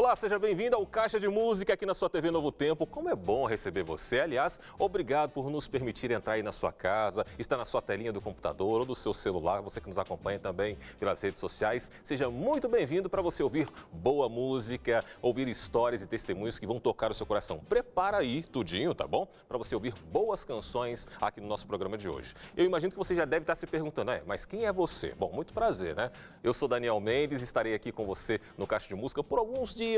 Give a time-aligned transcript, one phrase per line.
[0.00, 2.86] Olá, seja bem-vindo ao Caixa de Música aqui na sua TV Novo Tempo.
[2.86, 4.20] Como é bom receber você.
[4.20, 8.18] Aliás, obrigado por nos permitir entrar aí na sua casa, estar na sua telinha do
[8.18, 11.92] computador ou do seu celular, você que nos acompanha também pelas redes sociais.
[12.02, 17.10] Seja muito bem-vindo para você ouvir boa música, ouvir histórias e testemunhos que vão tocar
[17.10, 17.58] o seu coração.
[17.58, 19.28] Prepara aí tudinho, tá bom?
[19.46, 22.34] Para você ouvir boas canções aqui no nosso programa de hoje.
[22.56, 25.14] Eu imagino que você já deve estar se perguntando, é, mas quem é você?
[25.14, 26.10] Bom, muito prazer, né?
[26.42, 29.89] Eu sou Daniel Mendes, estarei aqui com você no Caixa de Música por alguns dias,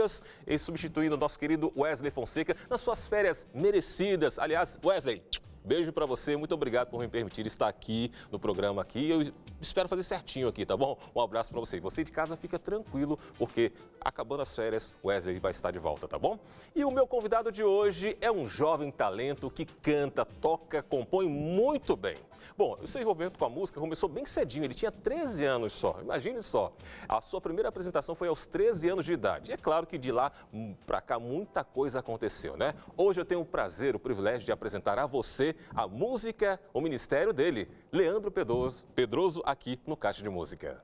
[0.46, 4.38] e substituindo o nosso querido Wesley Fonseca nas suas férias merecidas.
[4.38, 5.22] Aliás, Wesley,
[5.64, 9.08] Beijo para você, muito obrigado por me permitir estar aqui no programa aqui.
[9.08, 10.98] Eu espero fazer certinho aqui, tá bom?
[11.14, 11.78] Um abraço para você.
[11.78, 16.18] Você de casa fica tranquilo, porque acabando as férias, Wesley vai estar de volta, tá
[16.18, 16.36] bom?
[16.74, 21.94] E o meu convidado de hoje é um jovem talento que canta, toca, compõe muito
[21.96, 22.18] bem.
[22.56, 25.98] Bom, o seu envolvimento com a música começou bem cedinho, ele tinha 13 anos só,
[26.00, 26.72] imagine só.
[27.08, 29.50] A sua primeira apresentação foi aos 13 anos de idade.
[29.50, 32.74] E é claro que de lá hum, para cá muita coisa aconteceu, né?
[32.96, 37.32] Hoje eu tenho o prazer, o privilégio de apresentar a você a música, o ministério
[37.32, 40.82] dele, Leandro Pedroso, Pedroso aqui no Caixa de Música.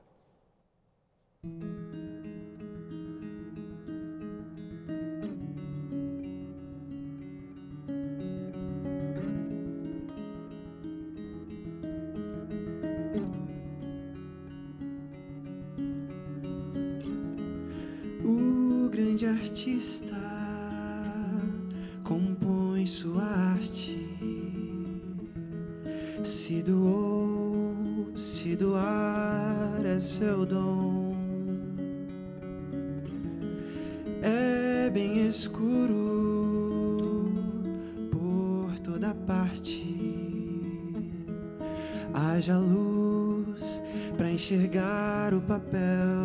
[18.23, 20.18] O grande artista
[35.29, 36.97] escuro
[38.11, 39.85] por toda parte.
[42.13, 43.83] Haja luz
[44.17, 46.18] para enxergar o papel.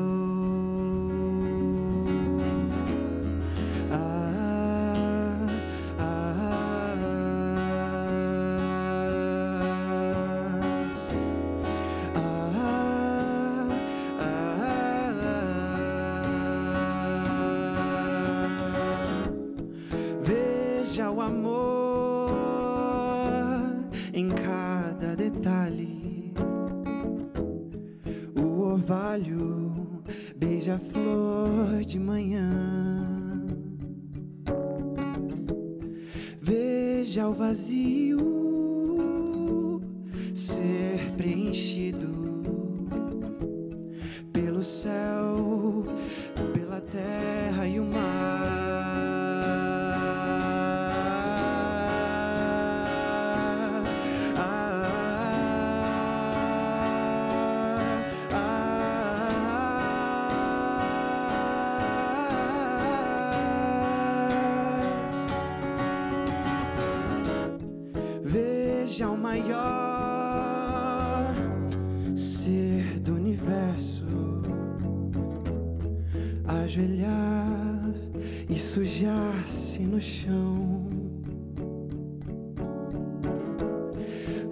[78.74, 80.84] Sujar-se no chão.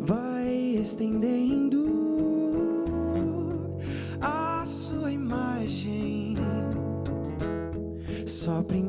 [0.01, 1.83] Vai estendendo
[4.21, 6.37] a sua imagem,
[8.25, 8.85] sopra em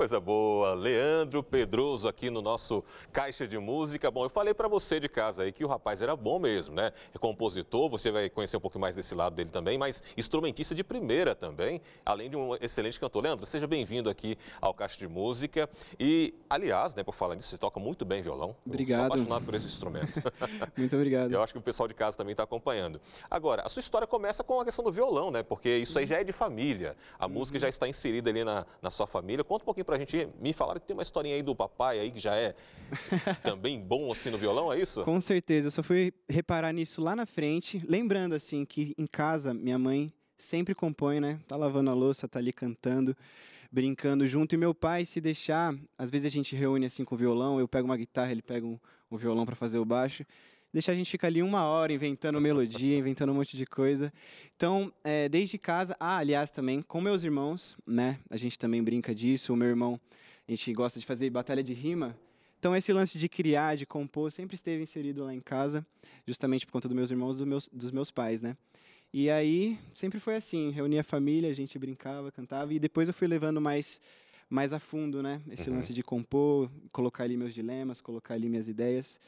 [0.00, 0.72] Coisa boa.
[0.72, 2.82] Leandro Pedroso aqui no nosso
[3.12, 4.10] Caixa de Música.
[4.10, 6.90] Bom, eu falei para você de casa aí que o rapaz era bom mesmo, né?
[7.14, 10.82] É compositor, você vai conhecer um pouco mais desse lado dele também, mas instrumentista de
[10.82, 13.24] primeira também, além de um excelente cantor.
[13.24, 15.68] Leandro, seja bem-vindo aqui ao Caixa de Música.
[15.98, 18.56] E, aliás, né, por falar nisso, você toca muito bem violão.
[18.64, 19.00] Obrigado.
[19.00, 20.22] Eu sou apaixonado por esse instrumento.
[20.78, 21.30] muito obrigado.
[21.30, 22.98] Eu acho que o pessoal de casa também está acompanhando.
[23.30, 25.42] Agora, a sua história começa com a questão do violão, né?
[25.42, 26.96] Porque isso aí já é de família.
[27.18, 27.32] A uhum.
[27.32, 29.44] música já está inserida ali na, na sua família.
[29.44, 30.28] Conta um pouquinho pra gente.
[30.40, 32.54] Me falaram que tem uma historinha aí do papai aí que já é
[33.42, 35.02] também bom assim no violão, é isso?
[35.04, 35.66] Com certeza.
[35.66, 37.82] Eu só fui reparar nisso lá na frente.
[37.88, 41.40] Lembrando, assim, que em casa, minha mãe sempre compõe, né?
[41.46, 43.16] Tá lavando a louça, tá ali cantando
[43.72, 44.54] brincando junto.
[44.54, 47.68] E meu pai, se deixar, às vezes a gente reúne assim com o violão, eu
[47.68, 48.78] pego uma guitarra, ele pega um,
[49.10, 50.24] um violão para fazer o baixo
[50.72, 54.12] deixa a gente ficar ali uma hora inventando melodia, inventando um monte de coisa.
[54.56, 58.18] Então, é, desde casa, ah, aliás, também com meus irmãos, né?
[58.28, 59.52] A gente também brinca disso.
[59.52, 60.00] O meu irmão,
[60.46, 62.16] a gente gosta de fazer batalha de rima.
[62.58, 65.84] Então, esse lance de criar, de compor, sempre esteve inserido lá em casa,
[66.26, 68.56] justamente por conta dos meus irmãos, dos meus, dos meus pais, né?
[69.12, 73.14] E aí, sempre foi assim, reunia a família, a gente brincava, cantava, e depois eu
[73.14, 74.00] fui levando mais
[74.48, 75.40] mais a fundo, né?
[75.48, 75.76] Esse uhum.
[75.76, 79.18] lance de compor, colocar ali meus dilemas, colocar ali minhas ideias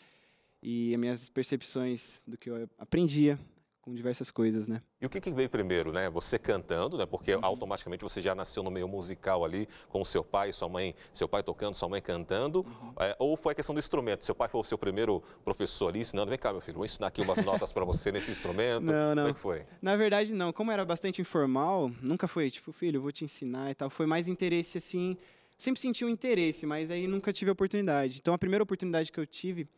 [0.62, 3.38] e as minhas percepções do que eu aprendia
[3.82, 4.80] com diversas coisas, né?
[5.00, 6.08] E o que, que veio primeiro, né?
[6.08, 7.04] Você cantando, né?
[7.04, 7.44] Porque uhum.
[7.44, 11.28] automaticamente você já nasceu no meio musical ali, com o seu pai, sua mãe, seu
[11.28, 12.92] pai tocando, sua mãe cantando, uhum.
[13.00, 14.24] é, ou foi a questão do instrumento?
[14.24, 17.08] Seu pai foi o seu primeiro professor ali, ensinando, vem cá, meu filho, vou ensinar
[17.08, 18.84] aqui umas notas para você nesse instrumento.
[18.84, 19.22] Não, não.
[19.24, 19.66] Como é que foi?
[19.82, 20.52] Na verdade, não.
[20.52, 23.90] Como era bastante informal, nunca foi, tipo, filho, vou te ensinar e tal.
[23.90, 25.16] Foi mais interesse, assim,
[25.58, 28.18] sempre senti um interesse, mas aí nunca tive a oportunidade.
[28.18, 29.68] Então, a primeira oportunidade que eu tive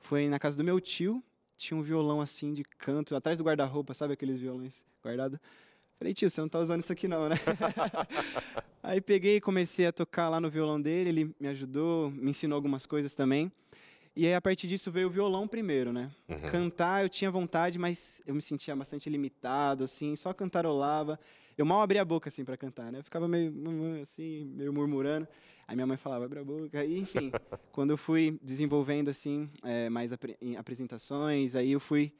[0.00, 1.22] foi na casa do meu tio,
[1.56, 5.38] tinha um violão assim de canto, atrás do guarda-roupa, sabe aqueles violões guardados?
[5.98, 7.36] Falei, tio, você não tá usando isso aqui não, né?
[8.82, 12.54] Aí peguei e comecei a tocar lá no violão dele, ele me ajudou, me ensinou
[12.56, 13.50] algumas coisas também.
[14.14, 16.10] E aí, a partir disso, veio o violão primeiro, né?
[16.26, 16.50] Uhum.
[16.50, 21.20] Cantar, eu tinha vontade, mas eu me sentia bastante limitado, assim, só cantarolava.
[21.58, 23.00] Eu mal abria a boca, assim, para cantar, né?
[23.00, 23.52] Eu ficava meio,
[24.00, 25.28] assim, meio murmurando.
[25.68, 26.84] Aí minha mãe falava, abre a boca.
[26.84, 27.32] E, enfim,
[27.72, 30.24] quando eu fui desenvolvendo, assim, é, mais ap
[30.58, 32.12] apresentações, aí eu fui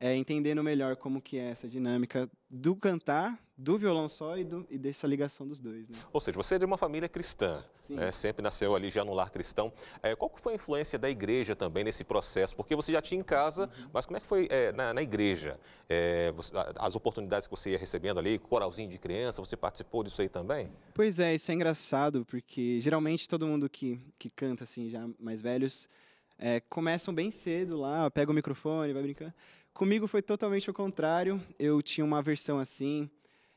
[0.00, 4.66] é, entendendo melhor como que é essa dinâmica do cantar, do violão só e, do,
[4.70, 5.90] e dessa ligação dos dois.
[5.90, 5.98] Né?
[6.10, 8.10] Ou seja, você é de uma família cristã, né?
[8.10, 9.70] sempre nasceu ali já no lar cristão.
[10.02, 12.56] É, qual foi a influência da igreja também nesse processo?
[12.56, 13.90] Porque você já tinha em casa, uhum.
[13.92, 15.60] mas como é que foi é, na, na, igreja?
[15.86, 20.22] É, você, as oportunidades que você ia recebendo ali, coralzinho de criança, você participou disso
[20.22, 20.72] aí também?
[20.94, 25.42] Pois é, isso é engraçado, porque geralmente todo mundo que, que canta assim, já mais
[25.42, 25.90] velhos,
[26.38, 29.34] é, começam bem cedo lá, pega o microfone, vai brincando.
[29.80, 31.42] Comigo foi totalmente o contrário.
[31.58, 33.08] Eu tinha uma versão assim,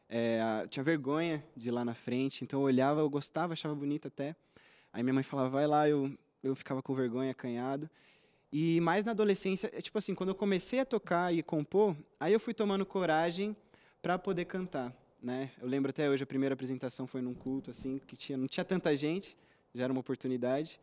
[0.07, 4.07] é, tinha vergonha de ir lá na frente, então eu olhava, eu gostava, achava bonito
[4.07, 4.33] até.
[4.93, 7.89] Aí minha mãe falava, vai lá, eu, eu ficava com vergonha, acanhado.
[8.53, 12.31] E mais na adolescência, é tipo assim, quando eu comecei a tocar e compor, aí
[12.31, 13.53] eu fui tomando coragem
[14.01, 15.51] para poder cantar, né?
[15.61, 18.63] Eu lembro até hoje a primeira apresentação foi num culto assim, que tinha não tinha
[18.63, 19.37] tanta gente,
[19.75, 20.79] já era uma oportunidade.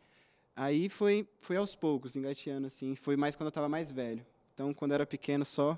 [0.55, 4.23] Aí foi foi aos poucos, engateando assim, foi mais quando eu estava mais velho.
[4.61, 5.75] Então, quando era pequeno só,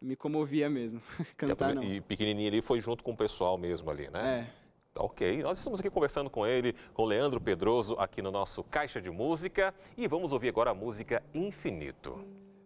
[0.00, 1.02] me comovia mesmo.
[1.36, 1.84] Cantar não.
[1.84, 4.48] E pequenininho ali foi junto com o pessoal mesmo ali, né?
[4.48, 4.60] É.
[4.98, 9.10] Ok, nós estamos aqui conversando com ele, com Leandro Pedroso, aqui no nosso Caixa de
[9.10, 9.74] Música.
[9.98, 12.24] E vamos ouvir agora a música Infinito.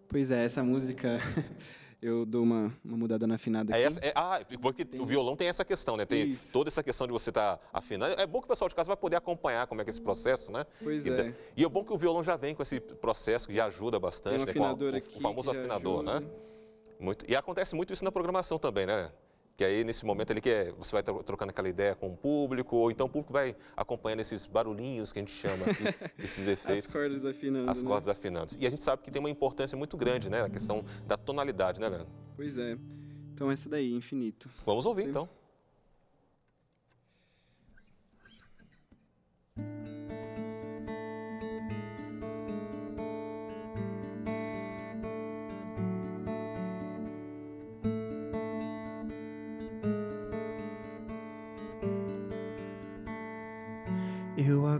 [0.08, 1.18] Pois é, essa música
[2.04, 3.84] eu dou uma, uma mudada na afinada é aqui.
[3.86, 5.00] Essa, é, ah, porque tem...
[5.00, 6.04] o violão tem essa questão, né?
[6.04, 6.52] Tem Isso.
[6.52, 8.20] toda essa questão de você estar tá afinando.
[8.20, 10.02] É bom que o pessoal de casa vai poder acompanhar como é que é esse
[10.02, 10.66] processo, né?
[10.82, 11.34] Pois e, é.
[11.56, 14.44] E é bom que o violão já vem com esse processo que já ajuda bastante,
[14.44, 14.70] tem um né?
[14.70, 16.20] Afinador com a, aqui o famoso afinador, ajuda.
[16.20, 16.26] né?
[17.00, 19.10] Muito, e acontece muito isso na programação também, né?
[19.56, 22.90] Que aí, nesse momento, ele quer, você vai trocando aquela ideia com o público, ou
[22.90, 25.84] então o público vai acompanhando esses barulhinhos que a gente chama aqui,
[26.18, 26.86] esses efeitos.
[26.86, 27.70] As cordas afinando.
[27.70, 27.88] As né?
[27.88, 28.52] cordas afinando.
[28.58, 30.42] E a gente sabe que tem uma importância muito grande, né?
[30.42, 32.08] A questão da tonalidade, né, Leandro?
[32.34, 32.76] Pois é.
[33.32, 34.50] Então, essa daí, infinito.
[34.66, 35.10] Vamos ouvir, Sim.
[35.10, 35.28] então.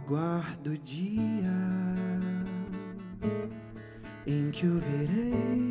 [0.05, 1.51] Aguardo o dia
[4.27, 5.65] em que o verei.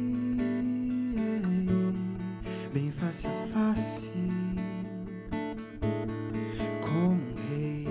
[2.73, 4.13] Bem face a face
[6.83, 7.87] como um rei.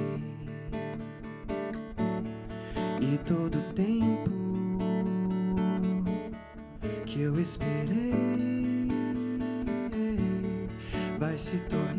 [3.01, 4.29] E todo o tempo
[7.05, 8.89] que eu esperei
[11.17, 11.92] vai se tornar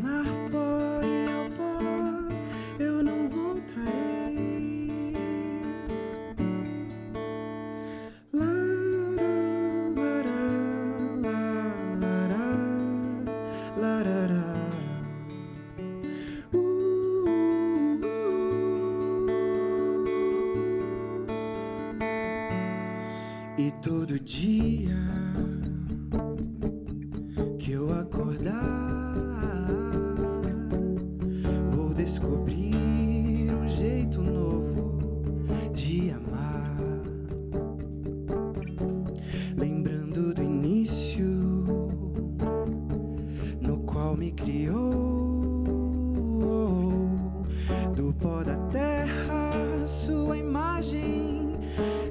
[47.95, 51.55] do pó da terra, sua imagem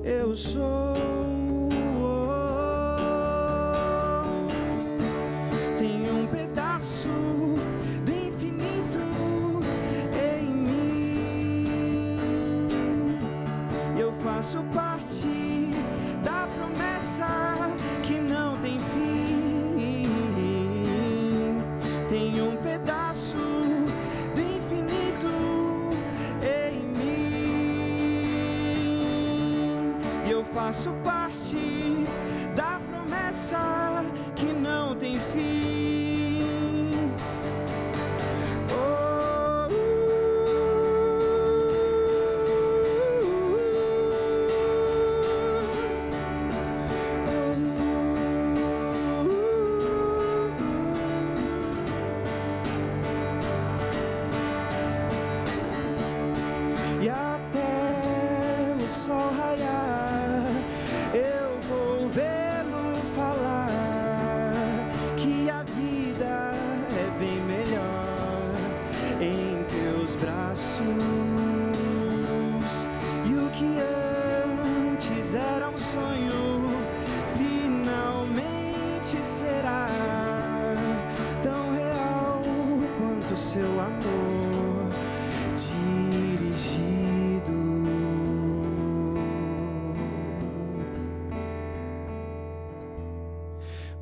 [0.03, 0.84] eu sou.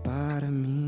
[0.03, 0.83] Para mim.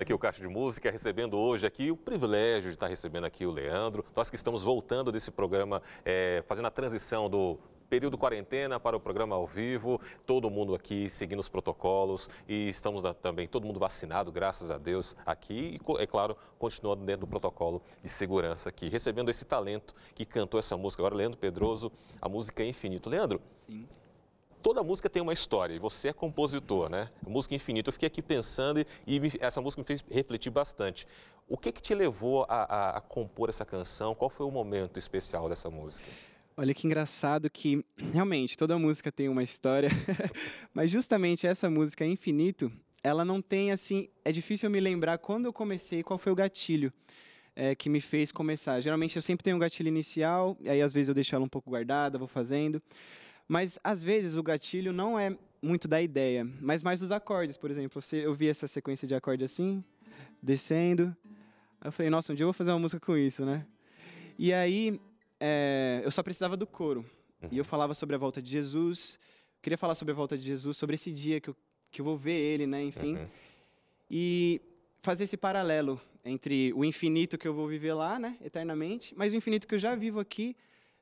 [0.00, 3.50] Aqui o Caixa de Música, recebendo hoje aqui o privilégio de estar recebendo aqui o
[3.50, 4.04] Leandro.
[4.16, 9.00] Nós que estamos voltando desse programa, é, fazendo a transição do período quarentena para o
[9.00, 14.30] programa ao vivo, todo mundo aqui seguindo os protocolos e estamos também todo mundo vacinado,
[14.30, 19.30] graças a Deus, aqui e, é claro, continuando dentro do protocolo de segurança aqui, recebendo
[19.30, 21.90] esse talento que cantou essa música agora, Leandro Pedroso,
[22.20, 23.08] a música Infinito.
[23.08, 23.86] Leandro, Sim.
[24.62, 27.08] toda música tem uma história e você é compositor, né?
[27.26, 27.88] Música Infinita.
[27.88, 31.06] Eu fiquei aqui pensando e, e me- essa música me fez refletir bastante.
[31.48, 34.14] O que que te levou a, a- a compor essa canção?
[34.14, 36.06] Qual foi o momento especial dessa música?
[36.60, 39.90] Olha que engraçado que realmente toda música tem uma história,
[40.74, 45.44] mas justamente essa música Infinito, ela não tem assim, é difícil eu me lembrar quando
[45.44, 46.92] eu comecei, qual foi o gatilho
[47.54, 48.80] é, que me fez começar.
[48.80, 51.48] Geralmente eu sempre tenho um gatilho inicial, e aí às vezes eu deixo ela um
[51.48, 52.82] pouco guardada, vou fazendo,
[53.46, 57.70] mas às vezes o gatilho não é muito da ideia, mas mais dos acordes, por
[57.70, 58.02] exemplo.
[58.02, 59.84] Você, eu vi essa sequência de acorde assim,
[60.42, 61.16] descendo,
[61.80, 63.64] aí eu falei, nossa, um dia eu vou fazer uma música com isso, né?
[64.36, 65.00] E aí
[65.40, 67.04] é, eu só precisava do coro.
[67.50, 69.18] E eu falava sobre a volta de Jesus.
[69.62, 71.56] Queria falar sobre a volta de Jesus, sobre esse dia que eu,
[71.90, 72.82] que eu vou ver ele, né?
[72.82, 73.16] Enfim.
[73.16, 73.28] Uhum.
[74.10, 74.60] E
[75.00, 78.36] fazer esse paralelo entre o infinito que eu vou viver lá, né?
[78.44, 80.56] Eternamente, mas o infinito que eu já vivo aqui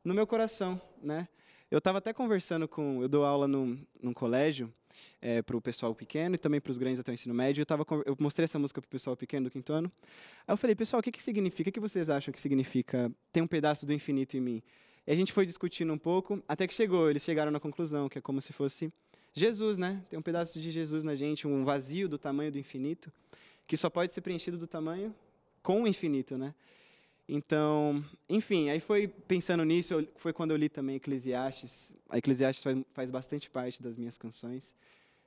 [0.05, 1.27] no meu coração, né?
[1.69, 3.03] Eu estava até conversando com.
[3.03, 4.73] Eu dou aula num, num colégio
[5.45, 7.63] para o pessoal pequeno e também para os grandes até o ensino médio.
[7.63, 9.91] Eu, tava, eu mostrei essa música para o pessoal pequeno do quinto ano.
[10.47, 11.71] Aí eu falei, pessoal, o que, que significa?
[11.71, 14.63] O que vocês acham que significa ter um pedaço do infinito em mim?
[15.05, 17.11] E a gente foi discutindo um pouco, até que chegou.
[17.11, 18.93] Eles chegaram na conclusão que é como se fosse
[19.35, 20.03] Jesus, né?
[20.09, 23.13] Tem um pedaço de Jesus na gente, um vazio do tamanho do infinito,
[23.67, 25.13] que só pode ser preenchido do tamanho
[25.65, 26.55] com o infinito, né?
[27.29, 31.93] Então, enfim, aí foi pensando nisso, foi quando eu li também Eclesiastes.
[32.09, 34.77] A Eclesiastes faz, faz bastante parte das minhas canções,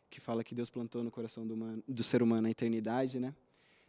[0.09, 3.33] que fala que Deus plantou no coração do, humano- do ser humano a eternidade, né?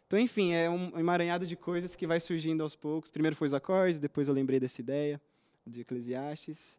[0.07, 3.09] Então, enfim, é um emaranhado de coisas que vai surgindo aos poucos.
[3.09, 5.21] Primeiro foi os acordes, depois eu lembrei dessa ideia
[5.65, 6.77] de Eclesiastes.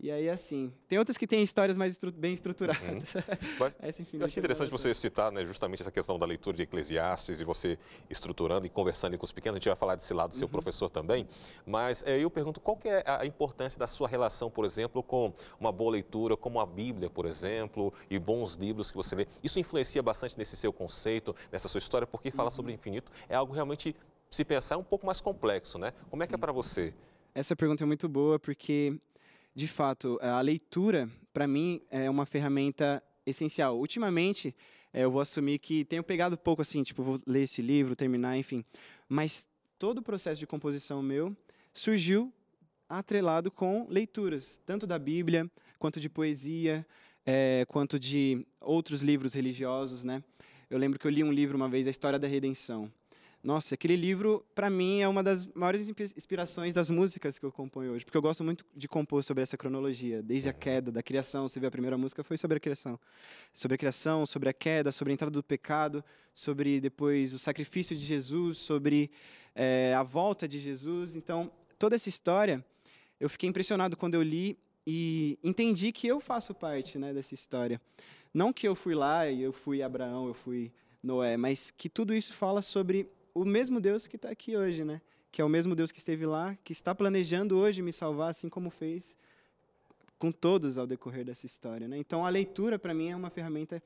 [0.00, 3.14] E aí, assim, tem outras que têm histórias mais estru- bem estruturadas.
[3.58, 6.62] Mas Essa, enfim, eu achei interessante você citar né, justamente essa questão da leitura de
[6.62, 7.76] Eclesiastes e você
[8.08, 9.56] estruturando e conversando com os pequenos.
[9.56, 10.52] A gente vai falar desse lado do seu Uhum.
[10.52, 11.26] professor também.
[11.66, 15.32] Mas eh, eu pergunto qual que é a importância da sua relação, por exemplo, com
[15.58, 19.26] uma boa leitura, como a Bíblia, por exemplo, e bons livros que você lê.
[19.42, 22.78] Isso influencia bastante nesse seu conceito, nessa sua história, porque falar sobre o Uhum.
[22.78, 23.96] infinito é algo realmente,
[24.30, 25.92] se pensar, um pouco mais complexo, né?
[26.08, 26.94] Como é que é para você?
[27.34, 28.98] Essa pergunta é muito boa porque,
[29.54, 33.78] de fato, a leitura, para mim, é uma ferramenta essencial.
[33.78, 34.54] Ultimamente,
[34.92, 38.36] é, eu vou assumir que tenho pegado pouco assim, tipo, vou ler esse livro, terminar,
[38.36, 38.64] enfim.
[39.08, 39.46] Mas
[39.78, 41.36] todo o processo de composição meu
[41.72, 42.32] surgiu
[42.88, 46.86] atrelado com leituras, tanto da Bíblia, quanto de poesia,
[47.24, 50.22] é, quanto de outros livros religiosos, né?
[50.70, 52.90] Eu lembro que eu li um livro uma vez, A História da Redenção.
[53.42, 57.92] Nossa, aquele livro, para mim, é uma das maiores inspirações das músicas que eu componho
[57.92, 61.48] hoje, porque eu gosto muito de compor sobre essa cronologia, desde a queda, da criação.
[61.48, 62.98] Você vê a primeira música foi sobre a criação,
[63.52, 66.04] sobre a criação, sobre a queda, sobre a entrada do pecado,
[66.34, 69.08] sobre depois o sacrifício de Jesus, sobre
[69.54, 71.14] é, a volta de Jesus.
[71.14, 72.64] Então, toda essa história,
[73.20, 77.80] eu fiquei impressionado quando eu li e entendi que eu faço parte, né, dessa história.
[78.34, 82.12] Não que eu fui lá e eu fui Abraão, eu fui Noé, mas que tudo
[82.12, 83.08] isso fala sobre
[83.40, 85.00] o mesmo Deus que está aqui hoje, né?
[85.30, 88.48] Que é o mesmo Deus que esteve lá, que está planejando hoje me salvar, assim
[88.48, 89.16] como fez
[90.18, 91.96] com todos ao decorrer dessa história, né?
[91.96, 93.82] Então a leitura para mim é uma ferramenta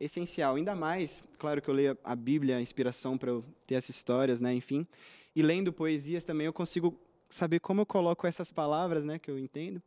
[0.00, 3.94] essencial, ainda mais, claro que eu leio a Bíblia, a inspiração para eu ter essas
[3.96, 4.54] histórias, né?
[4.54, 4.86] Enfim,
[5.36, 9.18] e lendo poesias também eu consigo saber como eu coloco essas palavras, né?
[9.18, 9.82] Que eu entendo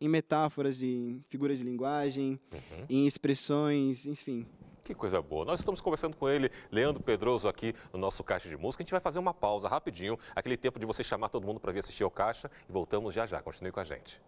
[0.00, 2.86] em metáforas, em figuras de linguagem, uhum.
[2.88, 4.46] em expressões, enfim.
[4.82, 5.44] Que coisa boa.
[5.44, 8.82] Nós estamos conversando com ele, Leandro Pedroso, aqui no nosso Caixa de Música.
[8.82, 11.72] A gente vai fazer uma pausa rapidinho, aquele tempo de você chamar todo mundo para
[11.72, 13.42] vir assistir ao Caixa e voltamos já já.
[13.42, 14.20] Continue com a gente.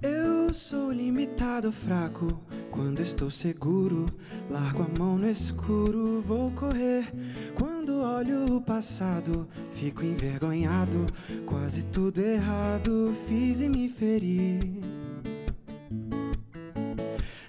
[0.00, 2.28] Eu sou limitado, fraco
[2.74, 4.04] quando estou seguro,
[4.50, 7.06] largo a mão no escuro, vou correr.
[7.54, 11.06] Quando olho o passado, fico envergonhado.
[11.46, 14.58] Quase tudo errado fiz e me feri.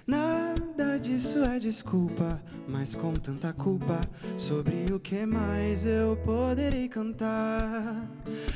[0.06, 3.98] Nada disso é desculpa, mas com tanta culpa,
[4.36, 8.08] sobre o que mais eu poderei cantar.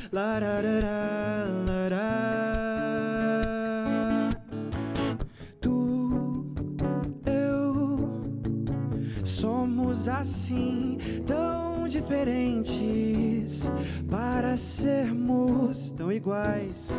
[0.09, 3.10] Lararara, lararara.
[10.01, 13.71] Somos assim, tão diferentes,
[14.09, 16.89] para sermos tão iguais.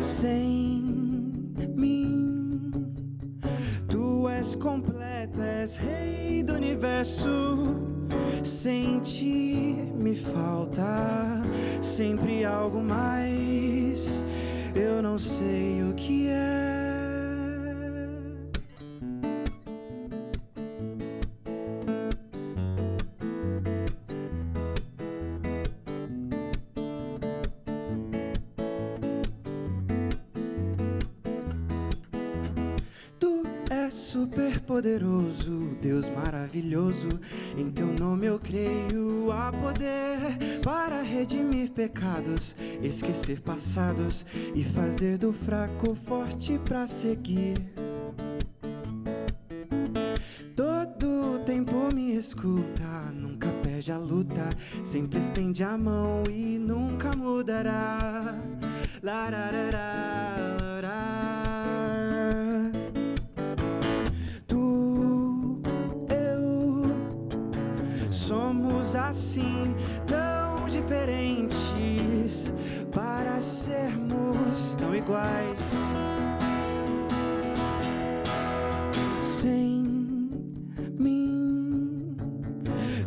[0.00, 0.82] Sem
[1.76, 2.72] mim,
[3.88, 7.28] tu és completo, és rei do universo.
[8.42, 11.40] Sem ti me falta
[11.80, 14.24] sempre algo mais.
[14.74, 16.81] Eu não sei o que é.
[34.82, 37.08] Poderoso, Deus maravilhoso.
[37.56, 45.32] Em teu nome eu creio há poder para redimir pecados, esquecer passados e fazer do
[45.32, 47.54] fraco forte para seguir.
[50.56, 54.48] Todo tempo me escuta, nunca perde a luta,
[54.82, 58.36] sempre estende a mão e nunca mudará.
[68.94, 69.74] Assim
[70.06, 72.52] tão diferentes
[72.92, 75.78] para sermos tão iguais.
[79.22, 80.30] Sem
[80.98, 82.14] mim,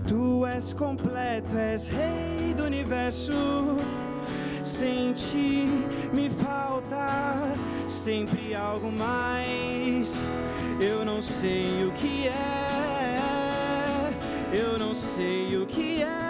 [0.08, 3.34] tu és completo, és rei do universo.
[4.64, 5.68] Sem ti
[6.12, 7.54] me falta
[7.88, 10.28] sempre algo mais.
[10.80, 12.65] Eu não sei o que é
[14.56, 16.25] eu não sei o que é.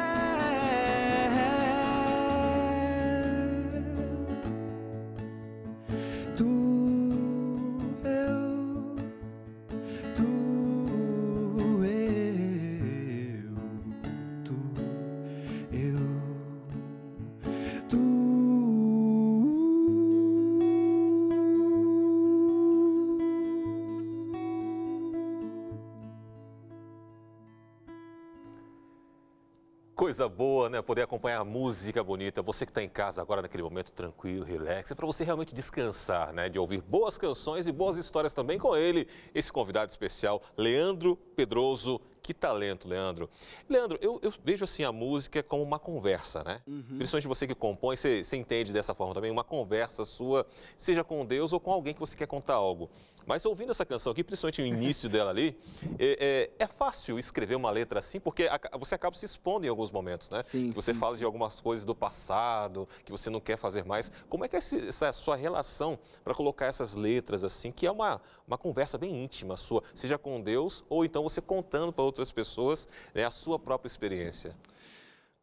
[30.05, 30.83] Coisa boa, né?
[30.83, 32.39] Poder acompanhar música bonita.
[32.43, 36.31] Você que está em casa agora naquele momento tranquilo, relax, é para você realmente descansar,
[36.31, 36.47] né?
[36.47, 41.99] De ouvir boas canções e boas histórias também com ele, esse convidado especial, Leandro Pedroso.
[42.21, 43.29] Que talento, Leandro.
[43.67, 46.61] Leandro, eu, eu vejo assim a música como uma conversa, né?
[46.67, 46.97] Uhum.
[46.97, 50.45] Principalmente você que compõe, você, você entende dessa forma também, uma conversa sua,
[50.77, 52.89] seja com Deus ou com alguém que você quer contar algo.
[53.25, 55.57] Mas ouvindo essa canção aqui, principalmente o início dela ali,
[55.97, 58.47] é, é, é, fácil escrever uma letra assim, porque
[58.79, 60.43] você acaba se expondo em alguns momentos, né?
[60.43, 64.11] Sim, você sim, fala de algumas coisas do passado, que você não quer fazer mais.
[64.29, 68.21] Como é que é essa sua relação para colocar essas letras assim, que é uma,
[68.47, 72.87] uma conversa bem íntima sua, seja com Deus ou então você contando para outras pessoas
[73.13, 74.55] né, a sua própria experiência?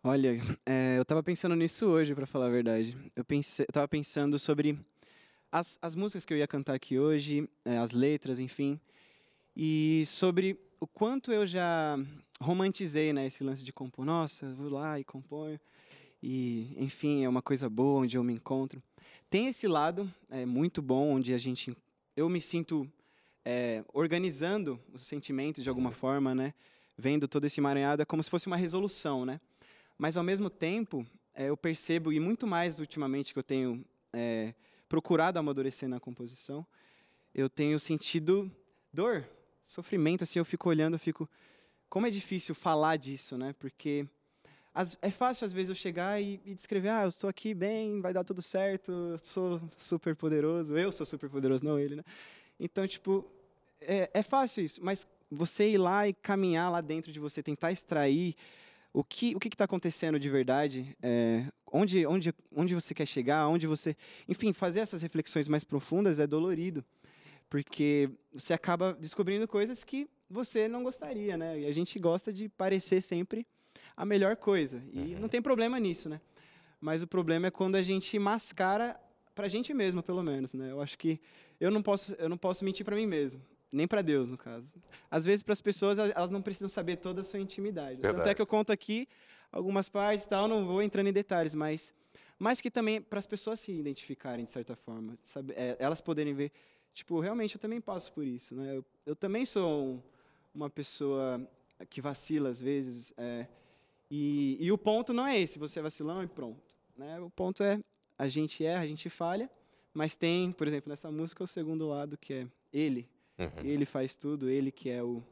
[0.04, 2.96] Olha, é, eu estava pensando nisso hoje, para falar a verdade.
[3.14, 4.76] Eu estava pensando sobre
[5.52, 8.80] as, as músicas que eu ia cantar aqui hoje, é, as letras, enfim,
[9.54, 11.98] e sobre o quanto eu já
[12.40, 14.06] romantizei né, esse lance de compor.
[14.06, 15.60] Nossa, vou lá e componho,
[16.22, 18.82] e enfim, é uma coisa boa onde eu me encontro.
[19.28, 21.76] Tem esse lado é, muito bom, onde a gente,
[22.16, 22.90] eu me sinto
[23.44, 26.54] é, organizando os sentimentos de alguma forma, né?
[26.96, 29.40] Vendo todo esse emaranhado, é como se fosse uma resolução, né?
[29.98, 34.54] Mas, ao mesmo tempo, é, eu percebo, e muito mais ultimamente que eu tenho é,
[34.92, 36.66] procurado amadurecer na composição,
[37.34, 38.54] eu tenho sentido
[38.92, 39.26] dor,
[39.64, 41.26] sofrimento, assim, eu fico olhando, eu fico...
[41.88, 43.54] Como é difícil falar disso, né?
[43.58, 44.06] Porque
[44.74, 48.02] as, é fácil, às vezes, eu chegar e, e, descrever, ah, eu estou aqui bem,
[48.02, 52.04] vai dar tudo certo, eu sou super poderoso, eu sou super poderoso, não ele, né?
[52.60, 53.24] Então, tipo,
[53.80, 57.72] é, é fácil isso, mas você ir lá e caminhar lá dentro de você, tentar
[57.72, 58.36] extrair
[58.92, 63.48] o que o que está acontecendo de verdade, é, onde, onde, onde você quer chegar,
[63.48, 63.96] onde você.
[64.28, 66.84] Enfim, fazer essas reflexões mais profundas é dolorido,
[67.48, 71.60] porque você acaba descobrindo coisas que você não gostaria, né?
[71.60, 73.46] E a gente gosta de parecer sempre
[73.96, 74.82] a melhor coisa.
[74.92, 75.20] E uhum.
[75.20, 76.20] não tem problema nisso, né?
[76.80, 78.98] Mas o problema é quando a gente mascara
[79.34, 80.70] para a gente mesmo, pelo menos, né?
[80.70, 81.18] Eu acho que
[81.58, 83.40] eu não posso, eu não posso mentir para mim mesmo
[83.72, 84.70] nem para Deus, no caso.
[85.10, 87.96] Às vezes, para as pessoas, elas não precisam saber toda a sua intimidade.
[87.96, 88.16] Verdade.
[88.16, 89.08] Tanto é que eu conto aqui
[89.50, 91.94] algumas partes e tal, não vou entrando em detalhes, mas,
[92.38, 96.34] mas que também para as pessoas se identificarem, de certa forma, sabe, é, elas poderem
[96.34, 96.52] ver,
[96.94, 98.76] tipo, realmente eu também passo por isso, né?
[98.76, 100.02] Eu, eu também sou um,
[100.54, 101.46] uma pessoa
[101.90, 103.46] que vacila às vezes, é,
[104.10, 106.76] e, e o ponto não é esse, você é vacilão e pronto.
[106.96, 107.18] Né?
[107.20, 107.80] O ponto é,
[108.18, 109.50] a gente erra, a gente falha,
[109.92, 113.08] mas tem, por exemplo, nessa música, o segundo lado, que é ele,
[113.42, 113.64] Uhum.
[113.64, 115.22] Ele faz tudo, ele que é o,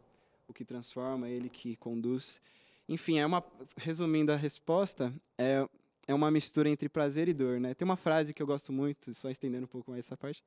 [0.49, 2.41] o que transforma, ele que conduz.
[2.89, 3.45] Enfim, é uma
[3.77, 5.67] resumindo a resposta, é
[6.09, 7.73] é uma mistura entre prazer e dor, né?
[7.73, 10.43] Tem uma frase que eu gosto muito, só estendendo um pouco mais essa parte,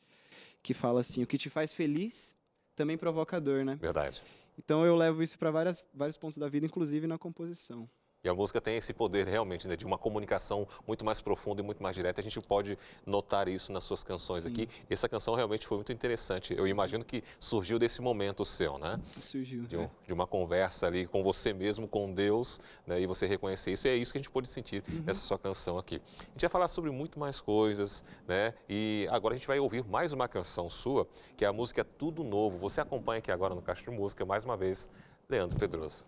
[0.61, 2.35] que fala assim: "O que te faz feliz
[2.75, 3.77] também provoca dor", né?
[3.79, 4.21] Verdade.
[4.57, 7.89] Então eu levo isso para vários pontos da vida, inclusive na composição.
[8.25, 11.65] E a música tem esse poder realmente né, de uma comunicação muito mais profunda e
[11.65, 12.21] muito mais direta.
[12.21, 14.49] A gente pode notar isso nas suas canções Sim.
[14.49, 14.69] aqui.
[14.89, 16.53] Essa canção realmente foi muito interessante.
[16.53, 18.97] Eu imagino que surgiu desse momento seu, né?
[19.19, 19.63] Surgiu.
[19.63, 19.89] De, um, é.
[20.07, 23.87] de uma conversa ali com você mesmo, com Deus, né, e você reconhecer isso.
[23.87, 25.03] E é isso que a gente pode sentir uhum.
[25.05, 26.01] nessa sua canção aqui.
[26.21, 28.53] A gente vai falar sobre muito mais coisas, né?
[28.69, 31.05] E agora a gente vai ouvir mais uma canção sua,
[31.35, 32.57] que é a música Tudo Novo.
[32.59, 34.89] Você acompanha aqui agora no Caixa de Música, mais uma vez,
[35.27, 36.05] Leandro Pedroso.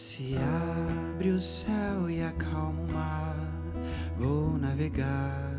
[0.00, 3.36] Se abre o céu e acalma o mar,
[4.16, 5.52] vou navegar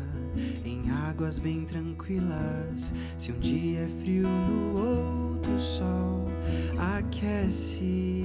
[0.64, 2.94] em águas bem tranquilas.
[3.18, 6.30] Se um dia é frio, no outro sol
[6.96, 8.24] aquece.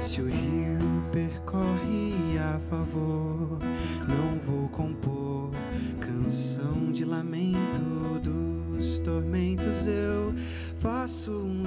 [0.00, 3.60] Se o rio percorre a favor,
[4.08, 5.52] não vou compor
[6.00, 9.86] canção de lamento dos tormentos.
[9.86, 10.34] Eu
[10.78, 11.62] faço um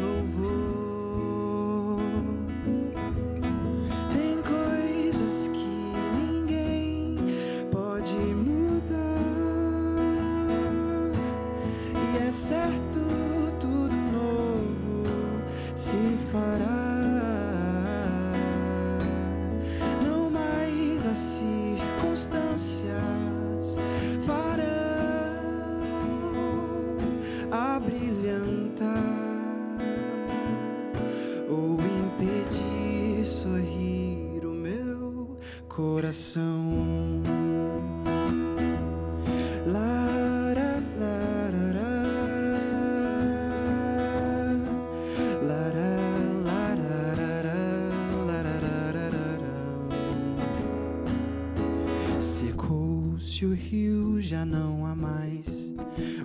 [54.31, 55.73] já não há mais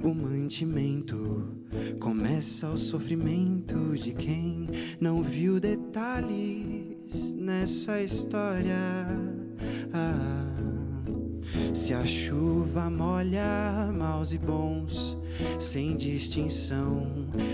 [0.01, 1.43] o mantimento.
[1.99, 4.69] Começa o sofrimento de quem
[5.01, 9.09] não viu detalhes nessa história.
[9.93, 10.55] Ah,
[11.75, 15.19] Se a chuva molha maus e bons,
[15.59, 17.09] sem distinção,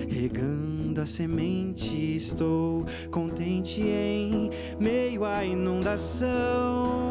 [0.06, 7.01] regando a semente, estou contente em meio à inundação.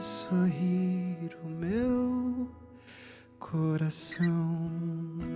[0.00, 2.48] Sorrir o meu
[3.38, 5.33] coração.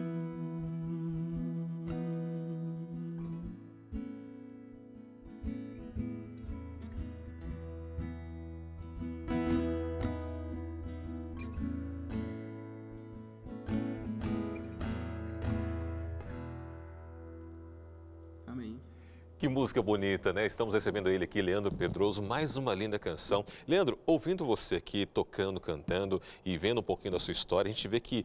[19.68, 20.46] Música bonita, né?
[20.46, 23.44] Estamos recebendo ele aqui, Leandro Pedroso, mais uma linda canção.
[23.66, 27.86] Leandro, ouvindo você aqui tocando, cantando e vendo um pouquinho da sua história, a gente
[27.86, 28.24] vê que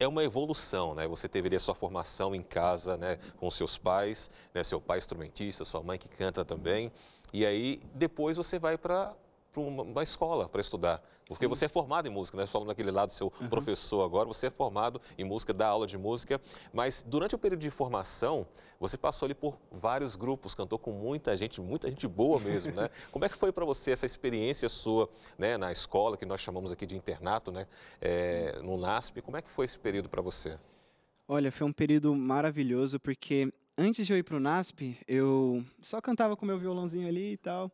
[0.00, 1.06] é uma evolução, né?
[1.06, 5.64] Você teve a sua formação em casa, né, com seus pais, né, seu pai instrumentista,
[5.64, 6.90] sua mãe que canta também,
[7.32, 9.14] e aí depois você vai para
[9.56, 12.46] uma, uma escola para estudar, porque você é formado em música, né?
[12.46, 16.40] Falando daquele lado seu professor agora, você é formado em música, dá aula de música,
[16.72, 18.46] mas durante o período de formação,
[18.78, 22.90] você passou ali por vários grupos, cantou com muita gente, muita gente boa mesmo, né?
[23.12, 25.08] Como é que foi para você essa experiência sua,
[25.38, 27.66] né, na escola que nós chamamos aqui de internato, né,
[28.00, 29.20] é, no NASP?
[29.20, 30.58] Como é que foi esse período para você?
[31.28, 36.36] Olha, foi um período maravilhoso, porque antes de eu ir pro NASP, eu só cantava
[36.36, 37.70] com meu violãozinho ali e tal.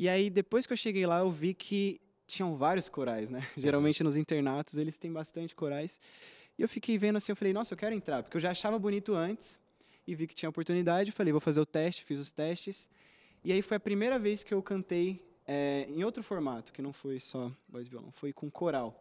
[0.00, 3.46] E aí, depois que eu cheguei lá, eu vi que tinham vários corais, né?
[3.54, 6.00] Geralmente nos internatos eles têm bastante corais.
[6.58, 8.78] E eu fiquei vendo assim, eu falei, nossa, eu quero entrar, porque eu já achava
[8.78, 9.60] bonito antes
[10.06, 11.12] e vi que tinha oportunidade.
[11.12, 12.88] Falei, vou fazer o teste, fiz os testes.
[13.44, 16.94] E aí foi a primeira vez que eu cantei eh, em outro formato, que não
[16.94, 18.98] foi só voz e violão, foi com coral.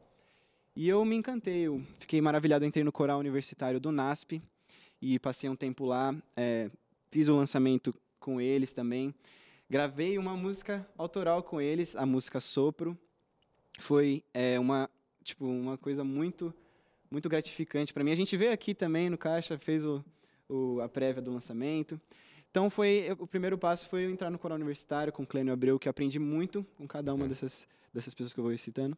[0.76, 2.66] E eu me encantei, eu fiquei maravilhado.
[2.66, 4.42] Eu entrei no coral universitário do NASP
[5.02, 6.14] e passei um tempo lá.
[6.36, 6.70] eh,
[7.10, 9.16] fiz o lançamento com eles também.
[9.70, 12.98] Gravei uma música autoral com eles, a música Sopro.
[13.78, 14.90] Foi eh, uma,
[15.24, 16.54] tipo, uma coisa muito,
[17.10, 18.12] muito gratificante para mim.
[18.12, 20.04] A gente veio aqui também no Caixa, fez o,
[20.50, 22.02] o- a prévia do lançamento.
[22.50, 25.78] Então foi o primeiro passo foi eu entrar no coral universitário com o Clênio Abreu,
[25.78, 28.96] que aprendi muito com cada uma dessas dessas pessoas que eu vou citando,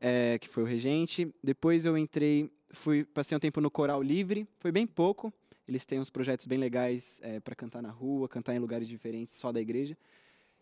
[0.00, 1.32] eh, que foi o regente.
[1.42, 5.32] Depois eu entrei, fui passei um tempo no coral livre, foi bem pouco.
[5.66, 9.50] Eles têm uns projetos bem legais para cantar na rua, cantar em lugares diferentes, só
[9.50, 9.96] da igreja.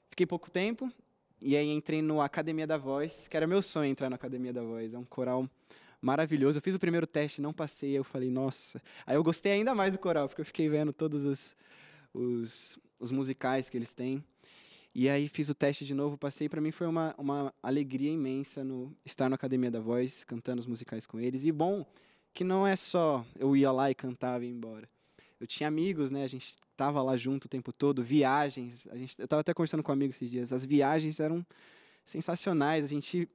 [0.09, 0.93] Fiquei pouco tempo
[1.41, 4.63] e aí entrei no Academia da Voz, que era meu sonho entrar na Academia da
[4.63, 4.95] Voz.
[4.95, 5.49] É um coral
[6.01, 6.59] maravilhoso.
[6.59, 8.83] Eu fiz o primeiro teste, não passei, eu falei, nossa.
[9.07, 11.57] Aí eu gostei ainda mais do coral, porque eu fiquei vendo todos os,
[12.15, 14.23] os, os musicais que eles têm.
[14.95, 16.49] E aí fiz o teste de novo, passei.
[16.49, 20.67] Para mim foi uma, uma alegria imensa no estar na Academia da Voz, cantando os
[20.67, 21.45] musicais com eles.
[21.45, 21.87] E bom
[22.33, 24.89] que não é só eu ia lá e cantava e ia embora.
[25.41, 26.23] Eu tinha amigos, né?
[26.25, 28.87] A gente tava lá junto o tempo todo, viagens.
[28.91, 30.53] A gente, eu tava até conversando com um esses dias.
[30.53, 31.45] As viagens eram
[32.05, 32.85] sensacionais.
[32.85, 33.29] A gente,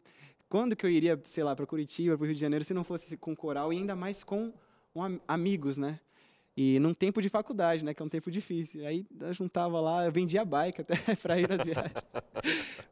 [0.50, 3.18] quando que eu iria, sei lá, para Curitiba, para Rio de Janeiro, se não fosse
[3.18, 4.54] com coral e ainda mais com
[4.96, 6.00] um am- amigos, né?
[6.56, 7.94] E num tempo de faculdade, né?
[7.94, 8.86] Que é um tempo difícil.
[8.88, 11.94] Aí eu juntava lá, eu vendia bike até para ir nas viagens.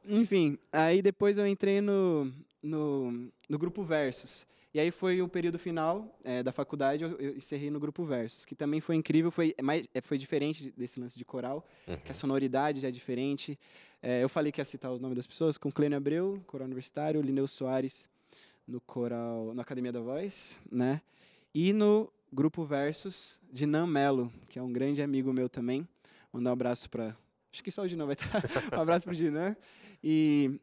[0.08, 4.46] Enfim, aí depois eu entrei no, no, no grupo Versus.
[4.76, 8.44] E aí foi o período final eh, da faculdade, eu, eu encerrei no grupo Versus,
[8.44, 11.66] que também foi incrível, foi, é mais, é, foi diferente desse lance de coral,
[12.04, 13.58] que a sonoridade já é diferente.
[14.04, 17.22] Eh, eu falei que ia citar os nomes das pessoas, com Clênio Abreu, coral universitário,
[17.22, 18.10] Lineu Soares
[18.68, 21.02] no coral, na Academia da Voz, né?
[21.54, 25.88] E no grupo Versus, Dinan Melo, que é um grande amigo meu também.
[26.34, 27.16] Mandar um abraço para.
[27.50, 28.44] Acho que só o Dinan vai estar.
[28.78, 29.56] um abraço para o Dinan.
[30.04, 30.60] E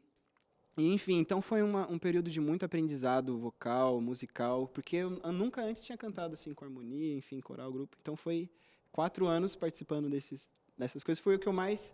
[0.75, 5.61] Enfim, então foi uma, um período de muito aprendizado vocal, musical, porque eu, eu nunca
[5.61, 7.95] antes tinha cantado assim com harmonia, enfim, coral, grupo.
[8.01, 8.49] Então foi
[8.91, 11.23] quatro anos participando desses, dessas coisas.
[11.23, 11.93] Foi o que eu mais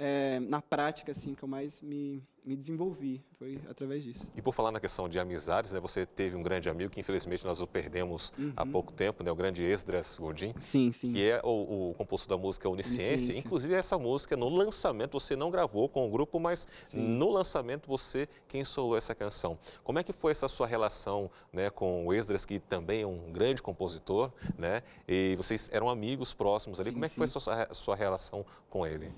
[0.00, 4.30] é, na prática, assim, que eu mais me, me desenvolvi, foi através disso.
[4.34, 7.44] E por falar na questão de amizades, né, você teve um grande amigo que infelizmente
[7.44, 8.50] nós o perdemos uhum.
[8.56, 10.54] há pouco tempo, né, o grande Esdras Godin.
[10.58, 11.12] Sim, sim.
[11.12, 13.36] Que é o, o compositor da música Onisciência.
[13.36, 16.98] Inclusive essa música, no lançamento, você não gravou com o grupo, mas sim.
[16.98, 19.58] no lançamento você quem solou essa canção.
[19.84, 23.30] Como é que foi essa sua relação né, com o Esdras, que também é um
[23.30, 27.18] grande compositor, né, e vocês eram amigos próximos ali, sim, como é que sim.
[27.18, 29.12] foi a sua, a sua relação com ele?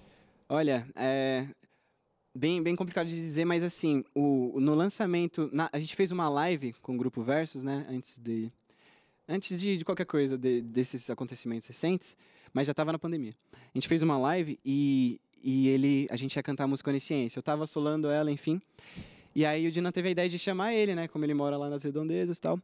[0.54, 1.46] Olha, é
[2.34, 6.28] bem, bem complicado de dizer, mas assim, o, no lançamento, na, a gente fez uma
[6.28, 8.52] live com o Grupo Versus, né, antes de,
[9.26, 12.18] antes de, de qualquer coisa, de, desses acontecimentos recentes,
[12.52, 13.32] mas já estava na pandemia.
[13.54, 17.38] A gente fez uma live e, e ele, a gente ia cantar a música Onisciência.
[17.38, 18.60] Eu estava solando ela, enfim,
[19.34, 21.70] e aí o Dina teve a ideia de chamar ele, né, como ele mora lá
[21.70, 22.60] nas Redondezas e tal.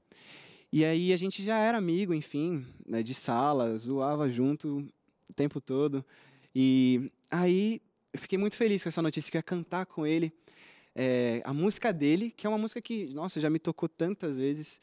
[0.70, 4.86] E aí a gente já era amigo, enfim, né, de sala, zoava junto
[5.26, 6.04] o tempo todo.
[6.54, 7.80] E aí
[8.12, 10.32] eu fiquei muito feliz com essa notícia, que eu ia cantar com ele
[10.94, 14.80] é, a música dele, que é uma música que, nossa, já me tocou tantas vezes.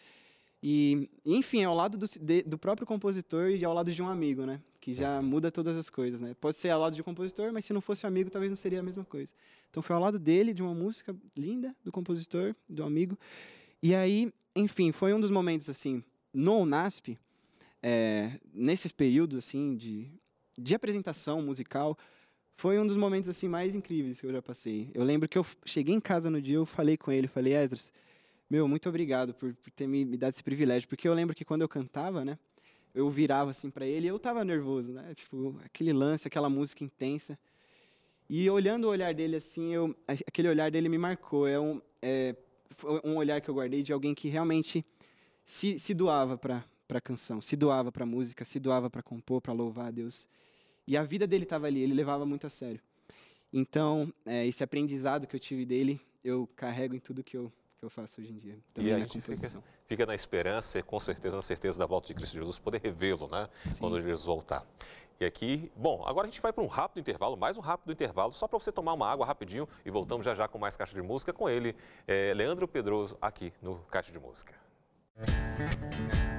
[0.64, 4.46] E, enfim, ao lado do, de, do próprio compositor e ao lado de um amigo,
[4.46, 4.62] né?
[4.80, 6.36] Que já muda todas as coisas, né?
[6.40, 8.56] Pode ser ao lado de um compositor, mas se não fosse um amigo, talvez não
[8.56, 9.34] seria a mesma coisa.
[9.70, 13.18] Então foi ao lado dele, de uma música linda, do compositor, do amigo.
[13.84, 16.04] E aí, enfim, foi um dos momentos, assim,
[16.34, 17.18] no UNASP,
[17.84, 20.10] é, nesses períodos, assim, de
[20.58, 21.98] de apresentação musical,
[22.56, 24.90] foi um dos momentos assim mais incríveis que eu já passei.
[24.94, 27.92] Eu lembro que eu cheguei em casa no dia, eu falei com ele, falei, Esdras,
[28.50, 31.44] meu, muito obrigado por, por ter me, me, dado esse privilégio, porque eu lembro que
[31.44, 32.38] quando eu cantava, né,
[32.94, 36.84] eu virava assim para ele e eu tava nervoso, né, tipo, aquele lance, aquela música
[36.84, 37.38] intensa.
[38.30, 41.48] E olhando o olhar dele assim, eu, aquele olhar dele me marcou.
[41.48, 42.36] É um, é,
[43.04, 44.84] um olhar que eu guardei de alguém que realmente
[45.44, 49.54] se, se doava para para canção, se doava para música, se doava para compor, para
[49.54, 50.28] louvar a Deus.
[50.88, 52.80] E a vida dele estava ali, ele levava muito a sério.
[53.52, 57.86] Então, é, esse aprendizado que eu tive dele, eu carrego em tudo que eu, que
[57.86, 58.60] eu faço hoje em dia.
[58.74, 62.08] Também e a gente fica, fica, na esperança e com certeza na certeza da volta
[62.08, 63.48] de Cristo Jesus, poder revê-lo, né?
[63.64, 63.80] Sim.
[63.80, 64.66] Quando Jesus voltar.
[65.20, 68.34] E aqui, bom, agora a gente vai para um rápido intervalo, mais um rápido intervalo,
[68.34, 71.02] só para você tomar uma água rapidinho e voltamos já já com mais Caixa de
[71.02, 71.74] Música com ele,
[72.06, 74.54] é, Leandro Pedroso, aqui no Caixa de Música.
[75.16, 76.35] compartilhar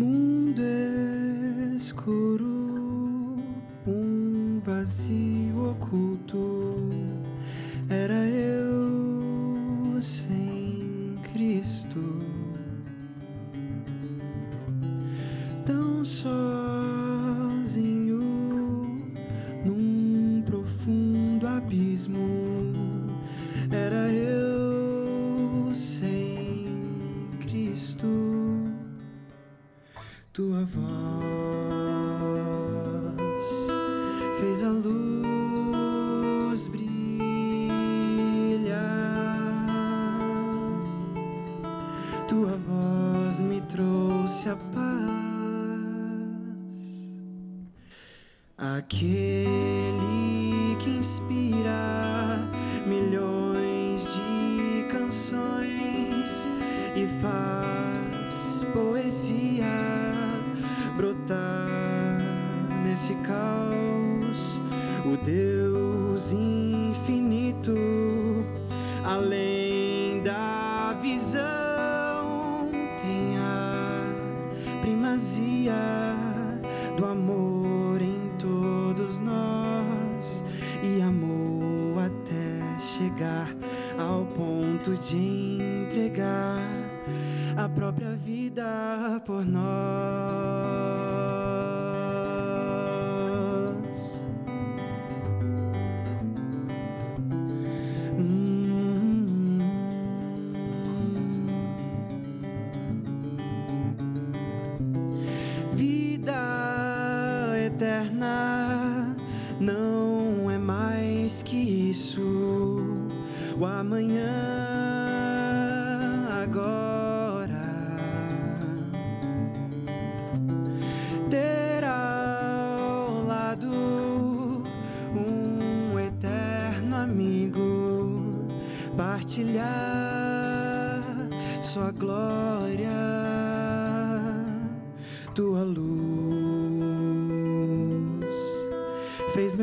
[0.00, 0.62] Mundo
[1.76, 3.36] escuro,
[3.86, 6.59] um vazio oculto.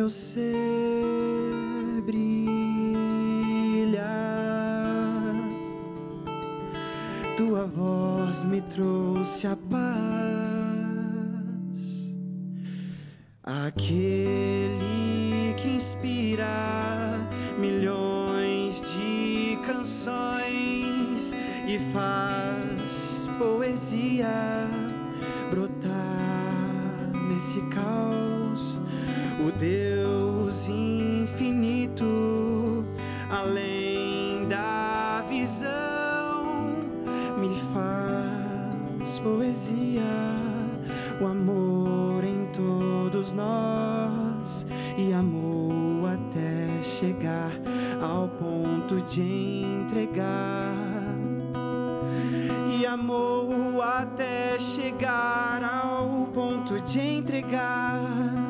[0.08, 2.96] Meu ser brilhar.
[7.36, 9.56] Tua voz me trouxe a
[49.98, 50.76] entregar.
[52.80, 58.47] E amou até chegar ao ponto de entregar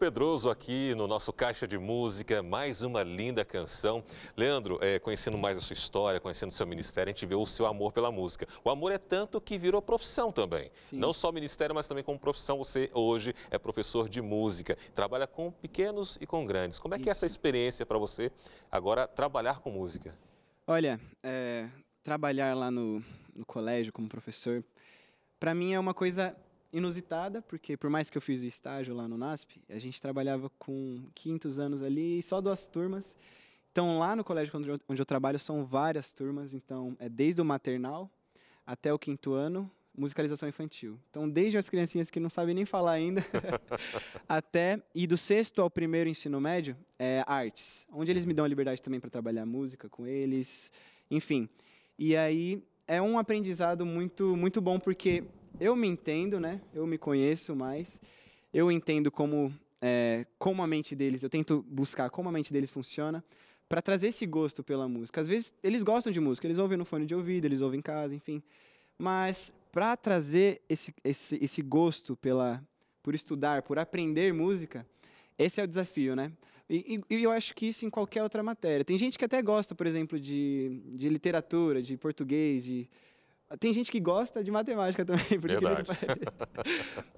[0.00, 4.02] Pedroso aqui no nosso Caixa de Música, mais uma linda canção.
[4.34, 7.44] Leandro, é, conhecendo mais a sua história, conhecendo o seu ministério, a gente vê o
[7.44, 8.48] seu amor pela música.
[8.64, 10.70] O amor é tanto que virou profissão também.
[10.88, 10.96] Sim.
[10.96, 12.56] Não só ministério, mas também como profissão.
[12.56, 16.78] Você hoje é professor de música, trabalha com pequenos e com grandes.
[16.78, 17.36] Como é que é essa Isso.
[17.36, 18.32] experiência para você
[18.72, 20.16] agora trabalhar com música?
[20.66, 21.68] Olha, é,
[22.02, 23.04] trabalhar lá no,
[23.36, 24.64] no colégio como professor,
[25.38, 26.34] para mim é uma coisa
[26.72, 30.50] inusitada, porque por mais que eu fiz o estágio lá no NASP, a gente trabalhava
[30.58, 33.16] com quintos anos ali e só duas turmas.
[33.72, 37.40] Então lá no colégio onde eu, onde eu trabalho são várias turmas, então é desde
[37.40, 38.10] o maternal
[38.66, 40.98] até o quinto ano, musicalização infantil.
[41.10, 43.24] Então desde as criancinhas que não sabem nem falar ainda,
[44.28, 48.48] até e do sexto ao primeiro ensino médio é artes, onde eles me dão a
[48.48, 50.72] liberdade também para trabalhar música com eles,
[51.10, 51.48] enfim.
[51.98, 55.24] E aí é um aprendizado muito muito bom porque
[55.60, 56.60] eu me entendo, né?
[56.74, 58.00] Eu me conheço mais,
[58.52, 59.52] eu entendo como
[59.82, 63.24] é, como a mente deles, eu tento buscar como a mente deles funciona
[63.68, 65.20] para trazer esse gosto pela música.
[65.20, 67.82] Às vezes eles gostam de música, eles ouvem no fone de ouvido, eles ouvem em
[67.82, 68.42] casa, enfim.
[68.98, 72.62] Mas para trazer esse, esse, esse gosto pela,
[73.02, 74.84] por estudar, por aprender música,
[75.38, 76.32] esse é o desafio, né?
[76.68, 78.84] E, e- eu acho que isso em qualquer outra matéria.
[78.84, 82.88] Tem gente que até gosta, por exemplo, de, de literatura, de português, de...
[83.58, 85.88] Tem gente que gosta de matemática também, por Verdade.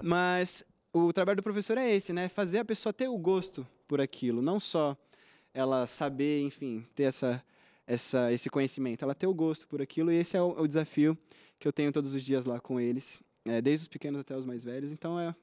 [0.02, 2.28] Mas o trabalho do professor é esse, né?
[2.28, 4.96] Fazer a pessoa ter o gosto por aquilo, não só
[5.54, 7.42] ela saber, enfim, ter essa,
[7.86, 10.66] essa, esse conhecimento, ela ter o gosto por aquilo, e esse é o, é o
[10.66, 11.16] desafio
[11.58, 14.44] que eu tenho todos os dias lá com eles, é, desde os pequenos até os
[14.44, 15.34] mais velhos, então é,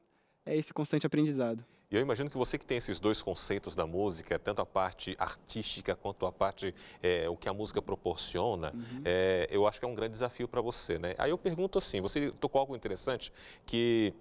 [0.46, 1.64] é esse constante aprendizado.
[1.92, 5.16] E eu imagino que você que tem esses dois conceitos da música, tanto a parte
[5.18, 8.72] artística quanto a parte, é, o que a música proporciona,
[9.04, 11.16] é, eu acho que é um grande desafio para você, né?
[11.18, 13.34] Aí eu pergunto assim, você tocou algo interessante,
[13.66, 14.14] que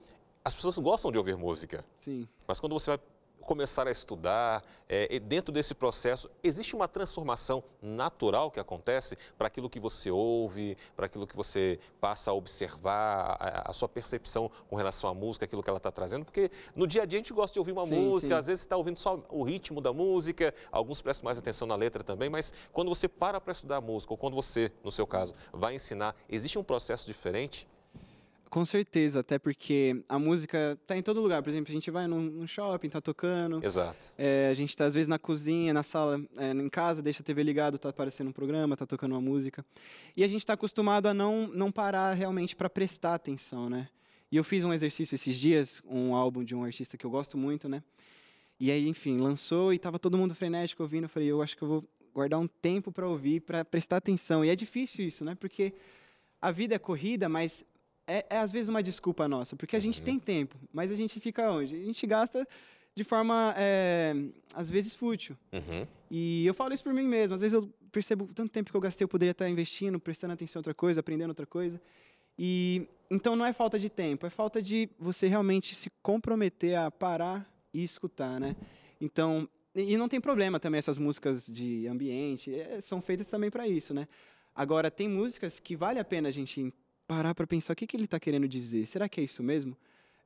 [0.42, 2.26] as pessoas gostam de ouvir música, Sim.
[2.46, 3.00] mas quando você vai
[3.48, 9.46] começar a estudar, é, e dentro desse processo, existe uma transformação natural que acontece para
[9.46, 14.50] aquilo que você ouve, para aquilo que você passa a observar, a, a sua percepção
[14.68, 17.20] com relação à música, aquilo que ela está trazendo, porque no dia a dia a
[17.20, 18.38] gente gosta de ouvir uma Sim, música, sim.
[18.38, 21.74] às vezes você está ouvindo só o ritmo da música, alguns prestam mais atenção na
[21.74, 25.32] letra também, mas quando você para para estudar música, ou quando você, no seu caso,
[25.54, 27.66] vai ensinar, existe um processo diferente?
[28.50, 31.42] Com certeza, até porque a música tá em todo lugar.
[31.42, 33.64] Por exemplo, a gente vai num, num shopping, tá tocando.
[33.64, 34.12] Exato.
[34.16, 37.24] É, a gente tá, às vezes, na cozinha, na sala, é, em casa, deixa a
[37.24, 39.64] TV ligado, tá aparecendo um programa, tá tocando uma música.
[40.16, 43.88] E a gente tá acostumado a não, não parar realmente para prestar atenção, né?
[44.30, 47.36] E eu fiz um exercício esses dias, um álbum de um artista que eu gosto
[47.36, 47.82] muito, né?
[48.60, 51.04] E aí, enfim, lançou e tava todo mundo frenético ouvindo.
[51.04, 54.44] Eu falei, eu acho que eu vou guardar um tempo para ouvir, para prestar atenção.
[54.44, 55.34] E é difícil isso, né?
[55.34, 55.72] Porque
[56.40, 57.64] a vida é corrida, mas
[58.08, 61.20] é, é às vezes uma desculpa nossa, porque a gente tem tempo, mas a gente
[61.20, 61.76] fica onde?
[61.76, 62.46] A gente gasta
[62.98, 64.12] de forma, é,
[64.52, 65.36] às vezes, fútil.
[65.52, 65.86] Uhum.
[66.10, 67.34] E eu falo isso por mim mesmo.
[67.34, 70.58] Às vezes eu percebo tanto tempo que eu gastei, eu poderia estar investindo, prestando atenção
[70.58, 71.80] em outra coisa, aprendendo outra coisa.
[72.36, 76.90] E então não é falta de tempo, é falta de você realmente se comprometer a
[76.90, 78.56] parar e escutar, né?
[79.00, 83.66] Então, e não tem problema também essas músicas de ambiente, é, são feitas também para
[83.66, 84.08] isso, né?
[84.54, 86.74] Agora, tem músicas que vale a pena a gente
[87.08, 88.86] parar para pensar o que, que ele está querendo dizer.
[88.86, 89.74] Será que é isso mesmo?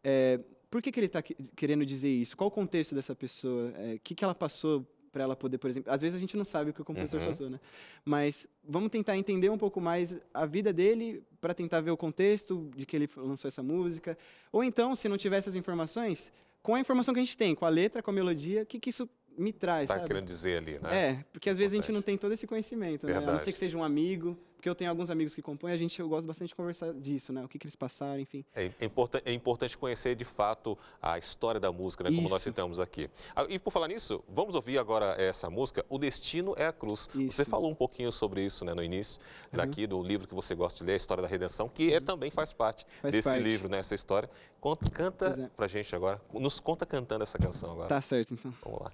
[0.03, 2.37] É, por que, que ele está querendo dizer isso?
[2.37, 3.71] Qual o contexto dessa pessoa?
[3.71, 5.93] O é, que, que ela passou para ela poder, por exemplo...
[5.93, 7.27] Às vezes a gente não sabe o que o compositor uhum.
[7.29, 7.61] passou, né?
[8.05, 12.69] Mas vamos tentar entender um pouco mais a vida dele para tentar ver o contexto
[12.75, 14.19] de que ele lançou essa música.
[14.51, 17.67] Ou então, se não tiver essas informações, com a informação que a gente tem, com
[17.67, 20.07] a letra, com a melodia, o que, que isso me traz, tá sabe?
[20.07, 21.11] querendo dizer ali, né?
[21.11, 23.17] É, porque às vezes a gente não tem todo esse conhecimento, né?
[23.17, 25.77] A não ser que seja um amigo, porque eu tenho alguns amigos que compõem, a
[25.77, 27.45] gente, eu gosto bastante de conversar disso, né?
[27.45, 28.45] O que, que eles passaram, enfim.
[28.55, 32.11] É, é, importan é importante conhecer, de fato, a história da música, né?
[32.11, 32.33] Como Isso.
[32.33, 33.11] nós citamos aqui.
[33.35, 37.11] Ah, e por falar nisso, vamos ouvir agora essa música, O Destino é a Cruz.
[37.13, 37.33] Isso.
[37.33, 39.57] Você falou um pouquinho sobre isso, né, no início, uhum.
[39.57, 42.31] daqui do livro que você gosta de ler, A História da Redenção, que é, também
[42.31, 43.43] faz parte faz desse parte.
[43.43, 43.81] livro, né?
[43.81, 44.31] Essa história.
[44.61, 45.51] Conta, canta é.
[45.57, 47.89] pra gente agora, nos conta cantando essa canção agora.
[47.89, 48.55] Tá certo, então.
[48.63, 48.93] Vamos lá.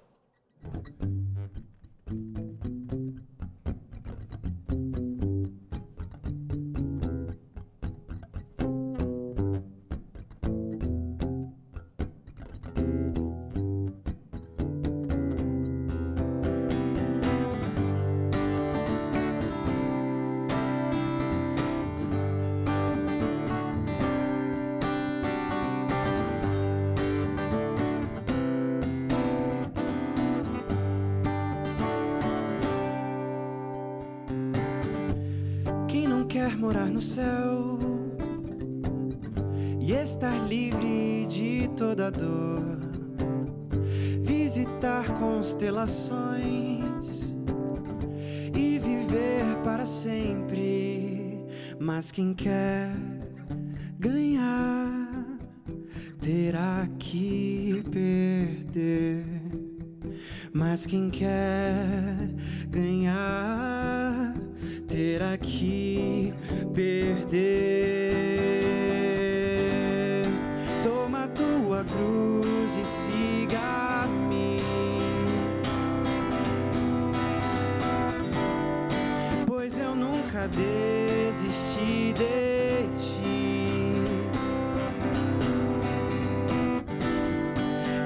[45.78, 47.36] Constelações
[48.54, 51.46] e viver para sempre.
[51.78, 52.90] Mas quem quer
[53.98, 55.38] ganhar
[56.20, 59.24] terá que perder.
[60.52, 62.17] Mas quem quer
[80.38, 84.02] nunca desisti de ti.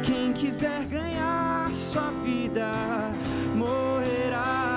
[0.03, 2.73] Quem quiser ganhar sua vida,
[3.55, 4.73] morrerá.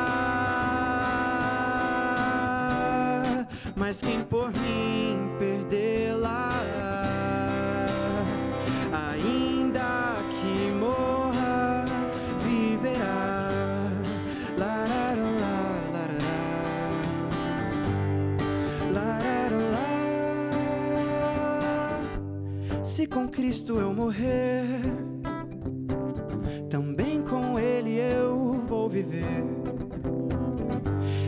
[3.78, 6.50] mas quem por mim perdê-la,
[22.96, 24.64] Se com Cristo eu morrer,
[26.70, 29.44] também com Ele eu vou viver.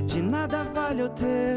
[0.05, 1.57] De nada vale eu ter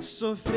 [0.00, 0.54] sofrer.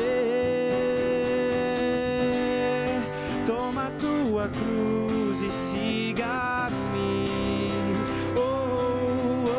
[3.46, 7.28] Toma tua cruz e siga-me.
[8.36, 8.40] Oh,
[9.48, 9.54] oh,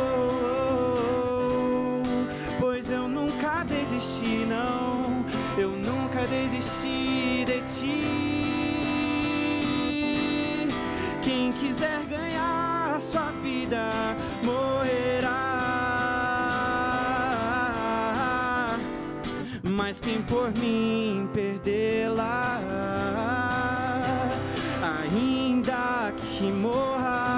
[0.91, 5.25] oh, oh, pois eu nunca desisti, não.
[5.57, 8.19] Eu nunca desisti de ti.
[11.21, 13.89] Quem quiser ganhar sua vida
[19.89, 22.61] Mas quem por mim perdê-la.
[24.83, 27.28] Ainda que morra,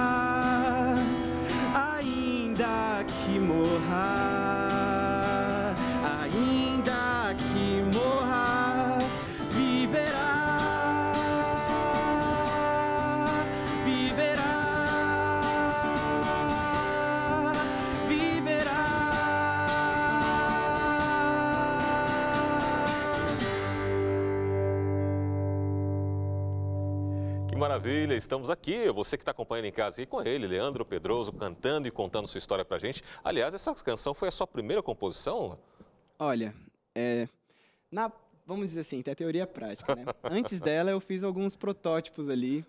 [27.82, 28.92] maravilha, estamos aqui.
[28.92, 32.38] Você que está acompanhando em casa aqui com ele, Leandro Pedroso, cantando e contando sua
[32.38, 33.04] história pra gente.
[33.24, 35.58] Aliás, essa canção foi a sua primeira composição?
[36.20, 36.54] Olha,
[36.94, 37.28] é,
[37.92, 38.12] na,
[38.46, 40.06] vamos dizer assim, tem a teoria prática, né?
[40.24, 42.64] Antes dela, eu fiz alguns protótipos ali,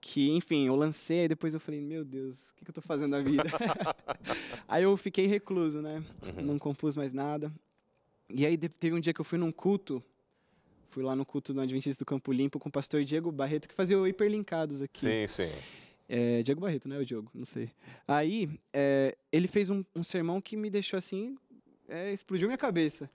[0.00, 2.80] que, enfim, eu lancei, e depois eu falei, meu Deus, o que, que eu tô
[2.80, 3.42] fazendo na vida?
[4.68, 6.00] aí eu fiquei recluso, né?
[6.22, 6.44] Uhum.
[6.44, 7.52] Não compus mais nada.
[8.30, 10.00] E aí teve um dia que eu fui num culto,
[10.88, 13.74] fui lá no culto do Adventista do Campo Limpo com o pastor Diego Barreto, que
[13.74, 15.00] fazia o Hiperlinkados aqui.
[15.00, 15.50] Sim, sim.
[16.08, 16.98] É, Diego Barreto, né?
[16.98, 17.70] O Diogo, não sei.
[18.06, 21.36] Aí, é, ele fez um, um sermão que me deixou assim,
[21.88, 23.10] é, explodiu minha cabeça.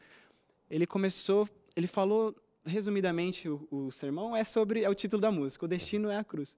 [0.70, 5.66] Ele começou, ele falou, resumidamente, o, o sermão é sobre, é o título da música,
[5.66, 6.56] o destino é a cruz.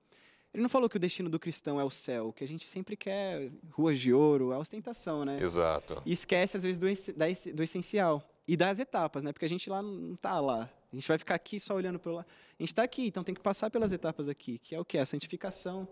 [0.54, 2.96] Ele não falou que o destino do cristão é o céu, que a gente sempre
[2.96, 5.38] quer ruas de ouro, a ostentação, né?
[5.42, 6.02] Exato.
[6.06, 6.88] E esquece, às vezes, do,
[7.54, 8.24] do essencial.
[8.48, 9.34] E das etapas, né?
[9.34, 10.70] Porque a gente lá não tá lá.
[10.92, 12.26] A gente vai ficar aqui só olhando para lá.
[12.58, 14.98] A gente está aqui, então tem que passar pelas etapas aqui, que é o quê?
[14.98, 15.88] A santificação,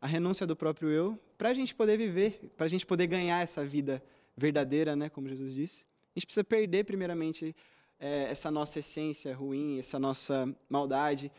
[0.00, 3.42] a renúncia do próprio eu, para a gente poder viver, para a gente poder ganhar
[3.42, 4.02] essa vida
[4.36, 5.08] verdadeira, né?
[5.08, 5.84] Como Jesus disse.
[6.14, 7.54] A gente precisa perder, primeiramente,
[7.98, 11.30] eh, essa nossa essência ruim, essa nossa maldade,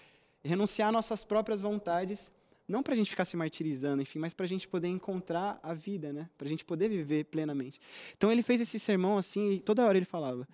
[0.43, 2.31] renunciar nossas próprias vontades,
[2.67, 5.73] não para a gente ficar se martirizando, enfim, mas para a gente poder encontrar a
[5.73, 6.29] vida, né?
[6.37, 7.79] Para a gente poder viver plenamente.
[8.17, 10.47] Então ele fez esse sermão assim, e toda hora ele falava: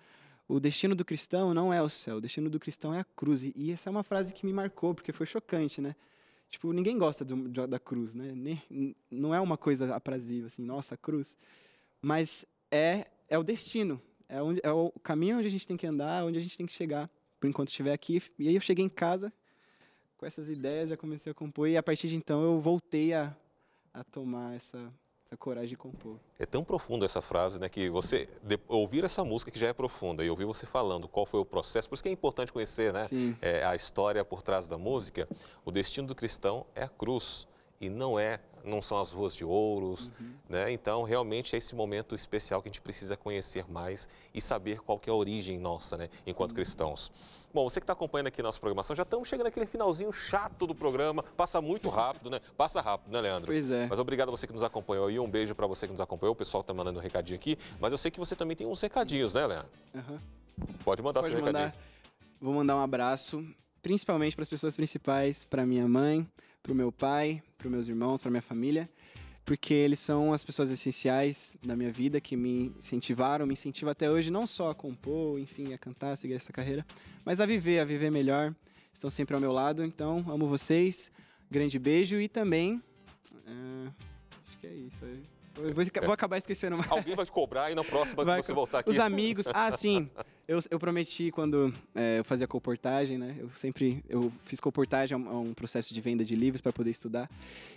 [0.54, 3.44] o destino do cristão não é o céu, o destino do cristão é a cruz.
[3.44, 5.94] E- essa é uma frase que me marcou, porque foi chocante, né?
[6.48, 8.32] Tipo, ninguém gosta do- da cruz, né?
[8.34, 11.36] Nem- não é uma coisa aprazível, assim, nossa, cruz.
[12.02, 15.86] Mas é, é o destino, é, onde, é o caminho onde a gente tem que
[15.86, 18.20] andar, onde a gente tem que chegar, por enquanto estiver aqui.
[18.38, 19.32] E aí eu cheguei em casa
[20.18, 23.34] com essas ideias, já comecei a compor, e a partir de então eu voltei a,
[23.94, 24.92] a tomar essa,
[25.30, 26.16] essa coragem de compor.
[26.40, 29.72] É tão profunda essa frase, né, que você de- ouvir essa música que já é
[29.72, 32.92] profunda e ouvir você falando qual foi o processo, por isso que é importante conhecer,
[32.92, 33.06] né,
[33.40, 35.28] é, a história por trás da música.
[35.64, 37.46] O destino do cristão é a cruz
[37.80, 40.10] e não é, não são as ruas de ouros,
[40.48, 40.70] né?
[40.70, 44.98] Então realmente é esse momento especial que a gente precisa conhecer mais e saber qual
[44.98, 47.10] que é a origem nossa, né, enquanto cristãos.
[47.52, 50.74] Bom, você que está acompanhando aqui nossa programação, já estamos chegando naquele finalzinho chato do
[50.74, 51.22] programa.
[51.36, 52.40] Passa muito rápido, né?
[52.56, 53.46] Passa rápido, né, Leandro?
[53.46, 53.88] Pois é.
[53.88, 55.18] Mas obrigado a você que nos acompanhou aí.
[55.18, 56.32] Um beijo para você que nos acompanhou.
[56.32, 57.58] O pessoal está mandando um recadinho aqui.
[57.80, 59.68] Mas eu sei que você também tem uns recadinhos, né, Leandro?
[59.94, 60.20] Aham.
[60.84, 61.58] Pode mandar Pode seu mandar.
[61.58, 61.84] recadinho.
[62.40, 63.44] Vou mandar um abraço,
[63.82, 66.26] principalmente para as pessoas principais, para minha mãe,
[66.62, 68.88] para o meu pai, para meus irmãos, para minha família,
[69.44, 74.10] porque eles são as pessoas essenciais da minha vida que me incentivaram, me incentivam até
[74.10, 76.86] hoje não só a compor, enfim, a cantar, a seguir essa carreira,
[77.24, 78.54] mas a viver, a viver melhor.
[78.92, 81.10] Estão sempre ao meu lado, então amo vocês.
[81.50, 82.82] Grande beijo e também
[83.46, 83.88] é,
[84.46, 85.04] acho que é isso.
[85.04, 85.22] aí.
[85.56, 86.90] Eu vou, vou acabar esquecendo mais.
[86.90, 88.90] Alguém vai te cobrar e na próxima Vai que você voltar aqui.
[88.90, 89.46] Os amigos.
[89.52, 90.08] Ah, sim.
[90.50, 93.36] Eu, eu prometi quando é, eu fazia comportagem, né?
[93.38, 96.90] Eu sempre eu fiz comportagem, é um, um processo de venda de livros para poder
[96.90, 97.30] estudar.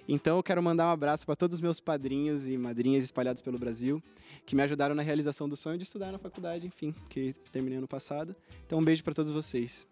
[0.09, 3.59] Então eu quero mandar um abraço para todos os meus padrinhos e madrinhas espalhados pelo
[3.59, 4.01] Brasil
[4.43, 7.87] que me ajudaram na realização do sonho de estudar na faculdade, enfim, que terminei ano
[7.87, 8.35] passado.
[8.65, 9.85] Então um beijo para todos vocês.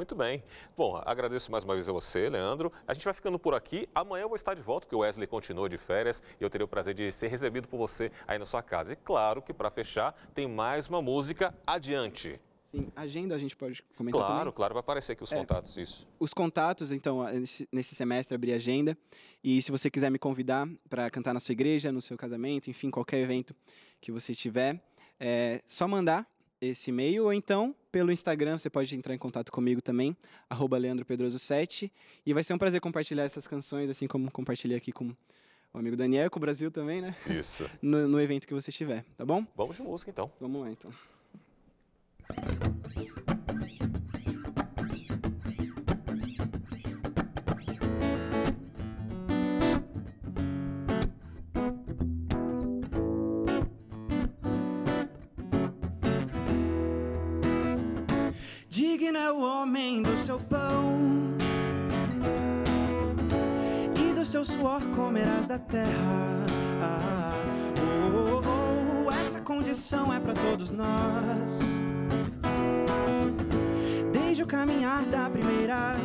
[0.00, 0.42] Muito bem.
[0.74, 2.72] Bom, agradeço mais uma vez a você, Leandro.
[2.88, 3.86] A gente vai ficando por aqui.
[3.94, 6.64] Amanhã eu vou estar de volta, porque o Wesley continua de férias e eu terei
[6.64, 8.94] o prazer de ser recebido por você aí na sua casa.
[8.94, 12.40] E claro que para fechar, tem mais uma música adiante.
[12.74, 14.52] Sim, agenda a gente pode comentar Claro, também.
[14.54, 15.36] claro, vai aparecer aqui os É.
[15.36, 16.08] contatos, isso.
[16.18, 17.22] os contatos, então,
[17.70, 18.96] nesse, semestre abri agenda.
[19.44, 22.90] E se você quiser me convidar para cantar na sua igreja, no seu casamento, enfim,
[22.90, 23.54] qualquer evento
[24.00, 24.80] que você tiver,
[25.20, 26.26] é só mandar
[26.58, 30.16] esse e-mail ou então pelo Instagram você pode entrar em contato comigo também,
[30.48, 31.90] arroba leandropedroso7.
[32.24, 35.14] E vai ser um prazer compartilhar essas canções, assim como compartilhei aqui com
[35.72, 37.14] o amigo Daniel, com o Brasil também, né?
[37.28, 37.68] Isso.
[37.82, 39.46] No, no evento que você tiver, tá bom?
[39.56, 40.30] Vamos de música então.
[40.40, 40.92] Vamos lá, então.
[58.70, 61.34] Digno é o homem do seu pão
[63.96, 66.46] e do seu suor comerás da terra.
[66.80, 67.32] Ah,
[68.14, 71.58] oh, oh, oh, essa condição é para todos nós.
[74.12, 75.96] Desde o caminhar da primeira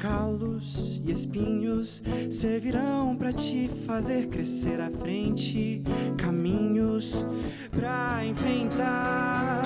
[0.00, 5.82] calos e espinhos servirão para te fazer crescer à frente,
[6.16, 7.26] caminhos
[7.70, 9.62] para enfrentar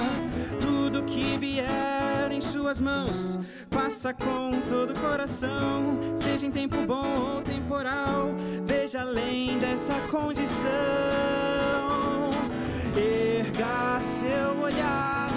[0.61, 3.39] tudo que vier em suas mãos.
[3.71, 8.35] Faça com todo o coração, seja em tempo bom ou temporal.
[8.67, 10.71] Veja além dessa condição.
[12.97, 15.31] Erga seu olhar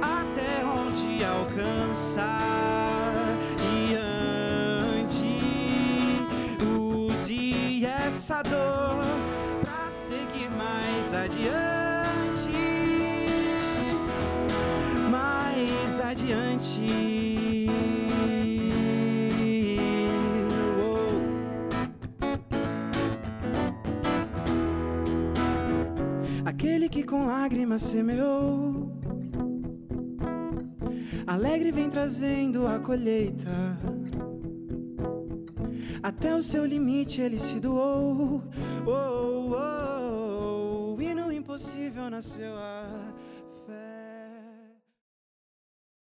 [0.00, 2.87] até onde alcançar
[8.28, 9.04] cansador
[9.62, 12.50] pra seguir mais adiante.
[15.10, 17.16] Mais adiante.
[26.44, 28.92] Aquele que com lágrimas semeou,
[31.26, 33.78] alegre vem trazendo a colheita
[36.02, 38.42] até o seu limite ele se doou.
[38.86, 43.12] Oh, oh, oh, e no impossível nasceu a